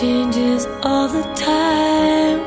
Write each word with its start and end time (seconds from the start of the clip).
changes 0.00 0.66
all 0.82 1.06
the 1.06 1.22
time. 1.34 2.40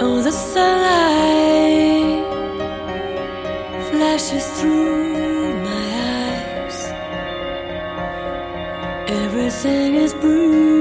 Oh, 0.00 0.22
the 0.22 0.30
sunlight 0.30 2.22
flashes 3.90 4.46
through 4.60 5.54
my 5.68 5.86
eyes. 6.20 6.78
Everything 9.08 9.96
is 9.96 10.14
bruising. 10.14 10.73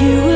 You 0.00 0.29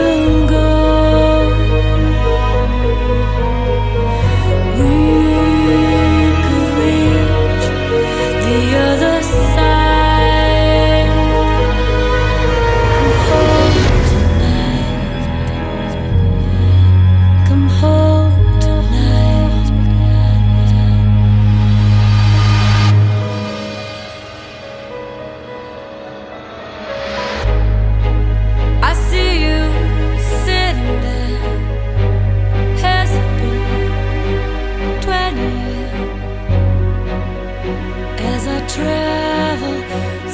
travel 38.74 39.76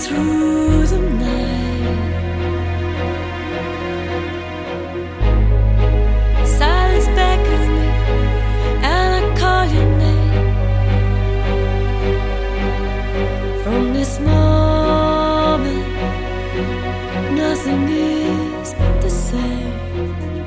through 0.02 0.86
the 0.86 0.98
night. 0.98 1.96
Silence 6.46 7.08
beckons 7.18 7.68
me, 7.76 7.88
and 8.92 9.10
I 9.18 9.22
call 9.40 9.64
your 9.76 9.88
name. 10.04 10.48
From 13.62 13.82
this 13.92 14.12
moment, 14.20 15.86
nothing 17.36 17.82
is 17.90 18.72
the 19.04 19.10
same. 19.10 20.39